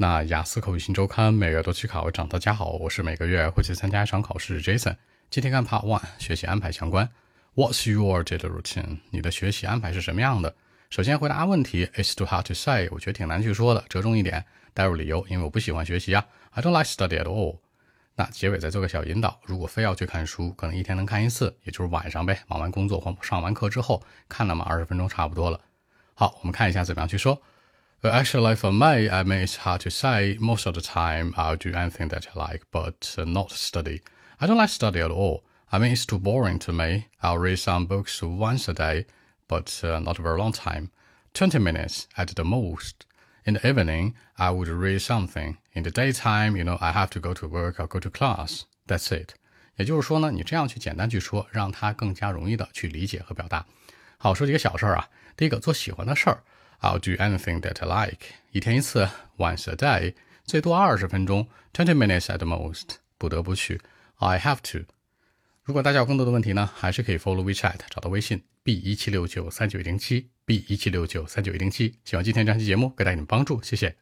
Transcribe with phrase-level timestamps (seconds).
[0.00, 2.26] 那雅思口语新周刊每月都去考长。
[2.26, 4.96] 大家好，我是每个月会去参加一场考试 Jason。
[5.28, 7.06] 今天看 Part One 学习安排相关。
[7.54, 9.00] What's your daily routine？
[9.10, 10.54] 你的学习安排是什么样的？
[10.88, 12.88] 首先回答问题，It's too hard to say。
[12.92, 14.42] 我觉得挺难去说的，折中一点，
[14.72, 16.26] 带入理由，因为我不喜欢学习啊。
[16.52, 17.58] I don't like study at all。
[18.14, 25.60] 那结尾再做个小引导，如果非要去看书，可能一天能看一次，也就是晚上呗，忙完工作或上完课之后看那么二十分钟差不多了。
[26.14, 27.42] 好，我们看一下怎么样去说。
[28.01, 30.37] But actually, for me, I mean, it's hard to say.
[30.39, 34.01] Most of the time, I'll do anything that I like, but uh, not study.
[34.39, 35.43] I don't like study at all.
[35.71, 37.07] I mean, it's too boring to me.
[37.23, 39.05] I'll read some books once a day,
[39.47, 40.91] but uh, not a very long time.
[41.33, 43.05] 20 minutes at the most.
[43.45, 45.57] In the evening, I would read something.
[45.73, 48.65] In the daytime, you know, I have to go to work or go to class.
[48.87, 49.33] That's it.
[49.77, 53.65] 也就是说呢，你这样去简单去说，让它更加容易的去理解和表达。
[54.17, 55.09] 好，说几个小事儿啊。
[55.35, 56.43] 第一个，做喜欢的事儿。
[56.80, 58.26] I'll do anything that I like。
[58.52, 62.96] 一天一次，once a day，最多二十分钟，twenty minutes at most。
[63.18, 63.80] 不得不去
[64.16, 64.86] ，I have to。
[65.62, 71.98] 如果大家有更多的问题呢，还是可以 follow WeChat，找到微信 b 一七六九三九一零七 b 一七六九三九一零七。
[72.04, 73.94] 希望今天这期节目给大家一点帮助，谢谢。